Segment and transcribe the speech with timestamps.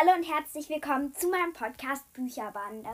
[0.00, 2.88] Hallo und herzlich willkommen zu meinem Podcast Bücherbande.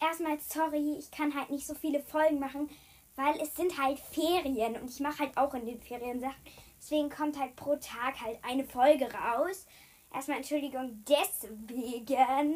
[0.00, 2.70] Erstmal sorry, ich kann halt nicht so viele Folgen machen,
[3.16, 6.40] weil es sind halt Ferien und ich mache halt auch in den Ferien Sachen.
[6.80, 9.66] Deswegen kommt halt pro Tag halt eine Folge raus.
[10.14, 12.54] Erstmal Entschuldigung deswegen.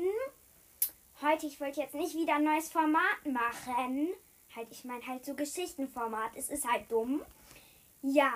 [1.21, 4.11] Heute, ich wollte jetzt nicht wieder ein neues Format machen.
[4.55, 6.37] Halt, ich meine halt so Geschichtenformat.
[6.37, 7.21] Es ist halt dumm.
[8.01, 8.33] Ja.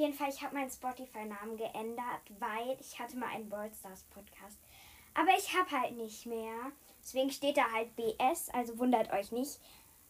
[0.00, 4.58] Jeden Fall, ich habe meinen Spotify-Namen geändert, weil ich hatte mal einen World Stars Podcast.
[5.12, 6.72] Aber ich habe halt nicht mehr.
[7.02, 9.60] Deswegen steht da halt BS, also wundert euch nicht.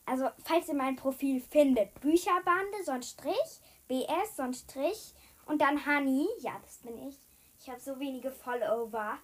[0.06, 5.12] Also, falls ihr mein Profil findet, Bücherbande, so ein Strich, BS, so ein Strich
[5.46, 6.28] und dann Honey.
[6.38, 7.16] Ja, das bin ich.
[7.60, 9.18] Ich habe so wenige Follower.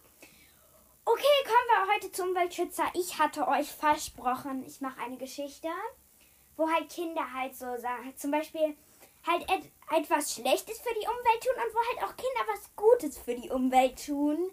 [1.04, 2.86] Okay, kommen wir heute zum Umweltschützer.
[2.94, 5.68] Ich hatte euch versprochen, ich mache eine Geschichte,
[6.56, 8.76] wo halt Kinder halt so sagen, zum Beispiel
[9.26, 13.18] halt et etwas Schlechtes für die Umwelt tun und wo halt auch Kinder was Gutes
[13.18, 14.50] für die Umwelt tun.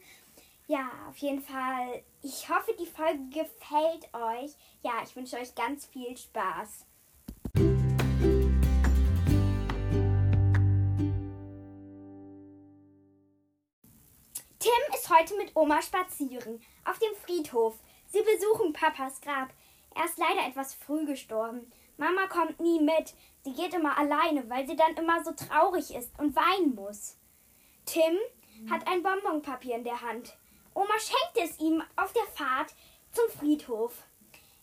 [0.68, 2.04] Ja, auf jeden Fall.
[2.22, 4.52] Ich hoffe, die Folge gefällt euch.
[4.82, 6.86] Ja, ich wünsche euch ganz viel Spaß.
[14.60, 17.76] Tim ist heute mit Oma spazieren auf dem Friedhof.
[18.08, 19.50] Sie besuchen Papas Grab.
[19.96, 21.72] Er ist leider etwas früh gestorben.
[21.98, 23.14] Mama kommt nie mit.
[23.44, 27.18] Sie geht immer alleine, weil sie dann immer so traurig ist und weinen muss.
[27.86, 28.18] Tim
[28.70, 30.36] hat ein Bonbonpapier in der Hand.
[30.74, 32.74] Oma schenkt es ihm auf der Fahrt
[33.12, 34.04] zum Friedhof.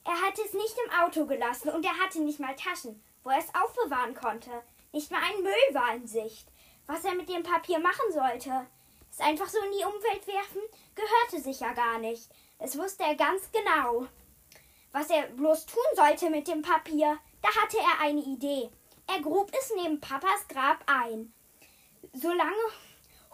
[0.04, 3.38] Er hatte es nicht im Auto gelassen und er hatte nicht mal Taschen, wo er
[3.38, 4.50] es aufbewahren konnte.
[4.92, 6.48] Nicht mal ein Müll war in Sicht.
[6.86, 8.66] Was er mit dem Papier machen sollte,
[9.10, 10.62] es einfach so in die Umwelt werfen,
[10.94, 12.28] gehörte sich ja gar nicht.
[12.58, 14.06] Das wusste er ganz genau.
[14.92, 18.70] Was er bloß tun sollte mit dem Papier, da hatte er eine Idee.
[19.06, 21.32] Er grub es neben Papas Grab ein.
[22.12, 22.56] Solange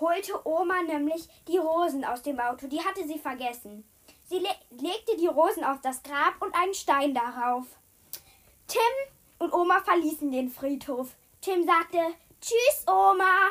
[0.00, 3.88] holte Oma nämlich die Rosen aus dem Auto, die hatte sie vergessen.
[4.24, 7.64] Sie le legte die Rosen auf das Grab und einen Stein darauf.
[8.66, 8.80] Tim
[9.38, 11.16] und Oma verließen den Friedhof.
[11.40, 11.98] Tim sagte
[12.40, 13.48] Tschüss, Oma.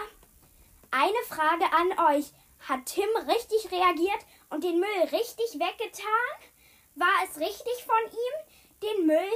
[0.92, 2.32] Eine Frage an euch.
[2.68, 6.50] Hat Tim richtig reagiert und den Müll richtig weggetan?
[6.98, 8.34] War es richtig von ihm,
[8.82, 9.34] den Müll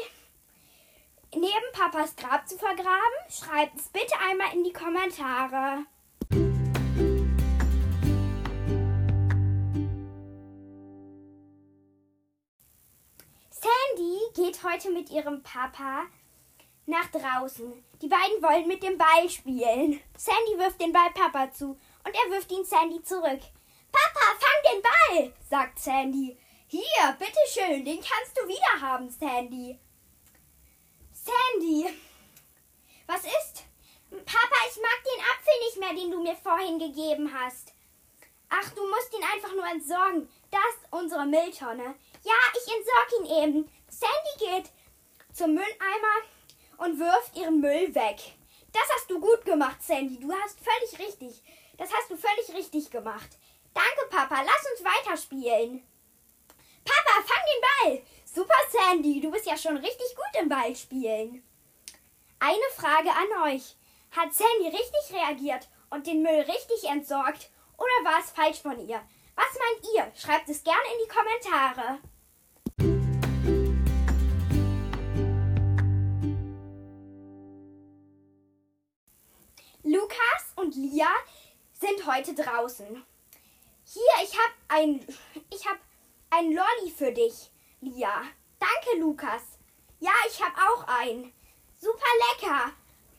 [1.34, 3.20] neben Papas Grab zu vergraben?
[3.30, 5.84] Schreibt es bitte einmal in die Kommentare.
[13.50, 16.06] Sandy geht heute mit ihrem Papa
[16.86, 17.84] nach draußen.
[18.02, 20.00] Die beiden wollen mit dem Ball spielen.
[20.16, 23.42] Sandy wirft den Ball Papa zu und er wirft ihn Sandy zurück.
[23.92, 26.38] Papa, fang den Ball, sagt Sandy.
[26.72, 29.80] Hier, bitteschön, den kannst du wieder haben, Sandy.
[31.12, 31.90] Sandy,
[33.08, 33.64] was ist?
[34.12, 37.74] Papa, ich mag den Apfel nicht mehr, den du mir vorhin gegeben hast.
[38.50, 40.30] Ach, du musst ihn einfach nur entsorgen.
[40.52, 41.96] Das ist unsere Mülltonne.
[42.24, 43.72] Ja, ich entsorge ihn eben.
[43.90, 44.72] Sandy geht
[45.34, 46.18] zum Mülleimer
[46.78, 48.18] und wirft ihren Müll weg.
[48.74, 50.20] Das hast du gut gemacht, Sandy.
[50.20, 51.42] Du hast völlig richtig.
[51.78, 53.40] Das hast du völlig richtig gemacht.
[53.74, 54.44] Danke, Papa.
[54.44, 55.84] Lass uns weiterspielen.
[56.86, 58.06] Papa, fang den Ball.
[58.26, 59.22] Super, Sandy.
[59.22, 61.44] Du bist ja schon richtig gut im Ballspielen.
[62.40, 63.76] Eine Frage an euch.
[64.12, 67.50] Hat Sandy richtig reagiert und den Müll richtig entsorgt?
[67.78, 69.02] Oder war es falsch von ihr?
[69.36, 70.12] Was meint ihr?
[70.16, 72.00] Schreibt es gerne in die Kommentare.
[79.84, 81.08] Lukas und Lia
[81.74, 83.04] sind heute draußen.
[83.86, 85.06] Hier, ich habe ein
[85.50, 85.80] ich habe
[86.32, 87.52] ein Lolli für dich,
[87.82, 88.22] Lia.
[88.60, 89.44] Danke, Lukas.
[90.00, 91.34] Ja, ich habe auch einen.
[91.78, 92.72] Super lecker.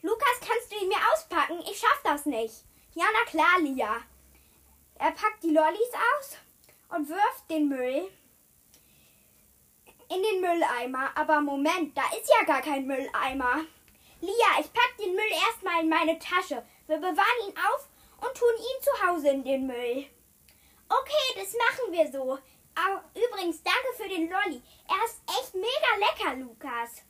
[0.02, 1.60] Lukas, kannst du ihn mir auspacken?
[1.70, 2.64] Ich schaff das nicht.
[2.94, 3.96] Ja, na klar, Lia.
[4.96, 6.36] Er packt die Lollis aus
[6.90, 8.10] und wirft den Müll
[10.08, 11.10] in den Mülleimer.
[11.14, 13.64] Aber Moment, da ist ja gar kein Mülleimer.
[14.20, 16.62] Lia, ich pack den Müll erstmal in meine Tasche.
[16.86, 17.88] Wir bewahren ihn auf
[18.20, 20.06] und tun ihn zu Hause in den Müll.
[20.88, 22.38] Okay, das machen wir so.
[22.74, 24.62] Aber übrigens, danke für den Lolli.
[24.88, 27.02] Er ist echt mega lecker, Lukas.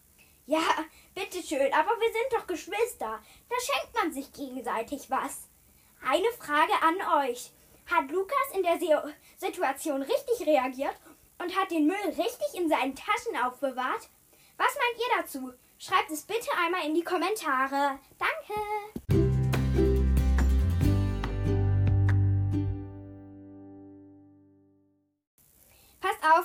[0.46, 0.84] Ja,
[1.14, 3.22] bitteschön, aber wir sind doch Geschwister.
[3.48, 5.48] Da schenkt man sich gegenseitig was.
[6.04, 7.52] Eine Frage an euch.
[7.90, 8.78] Hat Lukas in der
[9.36, 10.96] Situation richtig reagiert
[11.38, 14.08] und hat den Müll richtig in seinen Taschen aufbewahrt?
[14.56, 15.52] Was meint ihr dazu?
[15.78, 17.98] Schreibt es bitte einmal in die Kommentare.
[18.18, 19.30] Danke.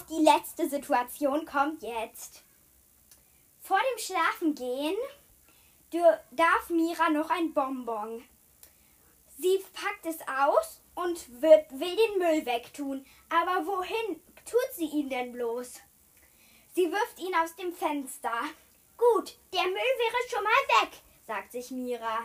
[0.10, 2.44] Die letzte Situation kommt jetzt.
[3.62, 4.96] Vor dem Schlafengehen
[6.32, 8.24] darf Mira noch ein Bonbon.
[9.38, 13.06] Sie packt es aus und wird, will den Müll wegtun.
[13.30, 15.82] Aber wohin tut sie ihn denn bloß?
[16.74, 18.34] Sie wirft ihn aus dem Fenster.
[18.98, 20.92] Gut, der Müll wäre schon mal weg,
[21.26, 22.24] sagt sich Mira.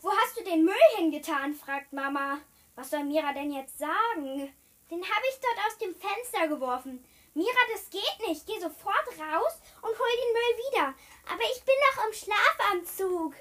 [0.00, 1.54] Wo hast du den Müll hingetan?
[1.54, 2.38] fragt Mama.
[2.74, 4.52] Was soll Mira denn jetzt sagen?
[4.90, 7.04] Den habe ich dort aus dem Fenster geworfen.
[7.34, 8.46] Mira, das geht nicht.
[8.46, 10.94] Geh sofort raus und hol den Müll wieder.
[11.30, 13.34] Aber ich bin noch im Schlafanzug.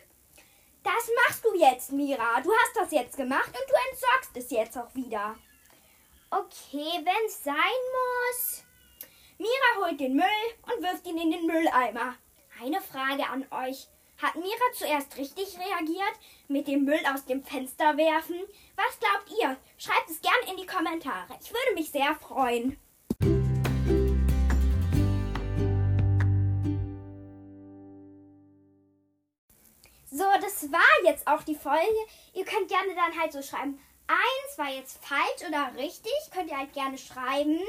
[0.84, 2.42] Das machst du jetzt, Mira.
[2.42, 5.36] Du hast das jetzt gemacht und du entsorgst es jetzt auch wieder.
[6.30, 7.56] Okay, wenn's sein
[7.94, 8.64] muss.
[9.38, 10.26] Mira holt den Müll
[10.64, 12.16] und wirft ihn in den Mülleimer.
[12.62, 13.88] Eine Frage an euch.
[14.22, 16.14] Hat Mira zuerst richtig reagiert
[16.48, 18.40] mit dem Müll aus dem Fenster werfen?
[18.76, 19.58] Was glaubt ihr?
[19.78, 21.40] Schreibt es gern in die Kommentare.
[21.42, 22.78] Ich würde mich sehr freuen.
[30.06, 31.82] So, das war jetzt auch die Folge.
[32.34, 33.80] Ihr könnt gerne dann halt so schreiben.
[34.08, 36.12] Eins war jetzt falsch oder richtig.
[36.32, 37.60] Könnt ihr halt gerne schreiben.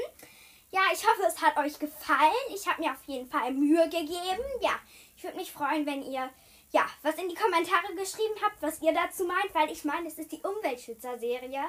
[0.71, 2.31] Ja, ich hoffe, es hat euch gefallen.
[2.53, 4.43] Ich habe mir auf jeden Fall Mühe gegeben.
[4.61, 4.77] Ja,
[5.17, 6.29] ich würde mich freuen, wenn ihr
[6.71, 10.19] ja, was in die Kommentare geschrieben habt, was ihr dazu meint, weil ich meine, es
[10.19, 11.63] ist die Umweltschützer-Serie.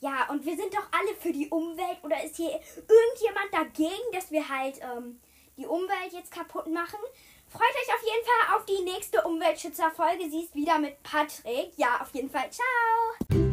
[0.00, 4.30] Ja, und wir sind doch alle für die Umwelt oder ist hier irgendjemand dagegen, dass
[4.30, 5.20] wir halt ähm,
[5.56, 6.98] die Umwelt jetzt kaputt machen?
[7.48, 10.28] Freut euch auf jeden Fall auf die nächste Umweltschützer-Folge.
[10.30, 11.72] Sie ist wieder mit Patrick.
[11.76, 12.50] Ja, auf jeden Fall.
[12.50, 13.45] Ciao!